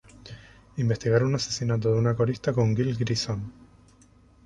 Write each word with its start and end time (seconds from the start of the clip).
Investigar 0.77 1.23
un 1.23 1.35
asesinato 1.35 1.93
de 1.93 1.99
una 1.99 2.15
corista 2.15 2.53
con 2.53 2.75
Gil 2.75 2.97
Grissom. 2.97 3.51